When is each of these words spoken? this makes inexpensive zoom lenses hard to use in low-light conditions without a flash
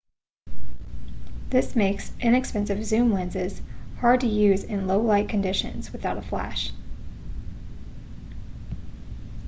this 1.51 1.75
makes 1.75 2.11
inexpensive 2.19 2.83
zoom 2.83 3.11
lenses 3.13 3.61
hard 3.99 4.19
to 4.21 4.25
use 4.27 4.63
in 4.63 4.87
low-light 4.87 5.29
conditions 5.29 5.91
without 5.93 6.17
a 6.17 6.23
flash 6.23 6.73